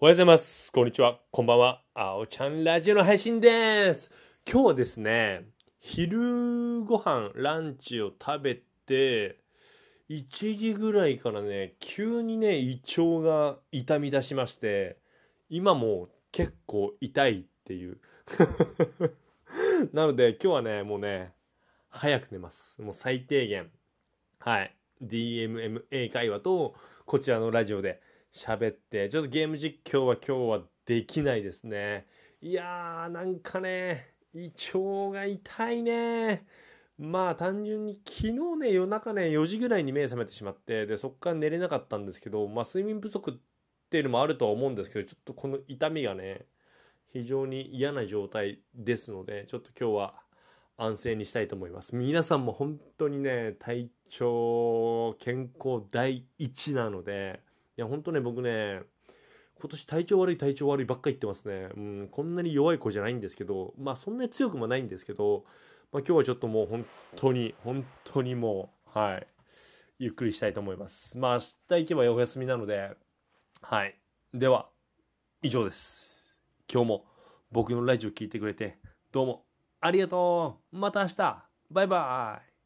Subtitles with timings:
[0.00, 0.70] おはようございます。
[0.70, 1.18] こんにちは。
[1.32, 1.82] こんばんは。
[1.92, 4.08] あおちゃんラジオの配信です。
[4.48, 5.48] 今日はですね、
[5.80, 9.40] 昼ご飯、ランチを食べて、
[10.08, 15.00] 1時ぐらいからね、急にね、胃腸が痛み出しまして、
[15.48, 17.98] 今も結構痛いっていう。
[19.92, 21.32] なので今日はね、もうね、
[21.88, 22.80] 早く寝ます。
[22.80, 23.72] もう最低限。
[24.38, 24.76] はい。
[25.02, 28.00] DMMA 会話と、こちらのラジオで
[28.32, 32.06] 喋って、ちょっとゲーム実況は今日はできないですね。
[32.40, 36.46] いやー、なんかね、胃腸が痛いね。
[36.98, 43.34] まあ単純に昨日ね、夜中ね、4時ぐらいに目覚めてしまって、で、そっから寝れなかったんですけど、まあ睡眠不足っ
[43.90, 46.46] ていうのもあるとは思うんですけど、ちょっとこの痛みがね、
[47.12, 50.14] 非常に嫌な状態ですので、ちょっと今日は
[50.76, 51.94] 安静にしたいと思います。
[51.94, 57.40] 皆さんも本当にね、体調、健康第一なので、
[57.78, 58.82] いや、本当ね、僕ね、
[59.60, 61.68] 今年体調悪い体調悪いばっか言ってますね。
[61.76, 65.44] うん、こんなに弱い子じゃないんですけど、まあそんなに強くもないんですけど、
[65.92, 69.26] まあ今日はちょっともう本当に、本当にもう、はい、
[70.00, 71.16] ゆっくりしたいと思います。
[71.16, 71.40] まあ明
[71.76, 72.96] 日行けばお休みなので、
[73.62, 73.94] はい。
[74.34, 74.68] では、
[75.42, 76.34] 以上です。
[76.68, 77.04] 今日も
[77.52, 78.78] 僕のラジオ聞いてくれて、
[79.12, 79.44] どうも
[79.80, 82.57] ありがとうまた明日バイバイ